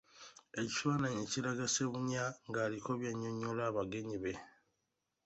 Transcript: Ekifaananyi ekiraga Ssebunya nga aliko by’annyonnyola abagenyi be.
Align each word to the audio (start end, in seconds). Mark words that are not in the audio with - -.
Ekifaananyi 0.61 1.19
ekiraga 1.25 1.65
Ssebunya 1.69 2.23
nga 2.47 2.59
aliko 2.65 2.89
by’annyonnyola 2.99 3.61
abagenyi 3.69 4.17
be. 4.23 4.33